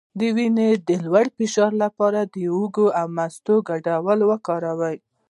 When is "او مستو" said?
2.99-3.55